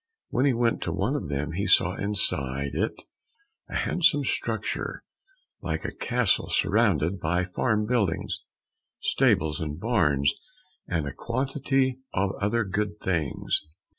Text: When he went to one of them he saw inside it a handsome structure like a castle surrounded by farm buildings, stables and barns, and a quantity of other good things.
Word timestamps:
When 0.31 0.45
he 0.47 0.53
went 0.55 0.81
to 0.81 0.91
one 0.91 1.15
of 1.15 1.29
them 1.29 1.51
he 1.51 1.67
saw 1.67 1.93
inside 1.93 2.73
it 2.73 3.03
a 3.69 3.75
handsome 3.75 4.23
structure 4.25 5.03
like 5.61 5.85
a 5.85 5.93
castle 5.95 6.49
surrounded 6.49 7.19
by 7.19 7.43
farm 7.45 7.85
buildings, 7.85 8.43
stables 8.99 9.61
and 9.61 9.79
barns, 9.79 10.33
and 10.87 11.05
a 11.05 11.13
quantity 11.13 11.99
of 12.15 12.31
other 12.41 12.63
good 12.63 12.99
things. 12.99 13.61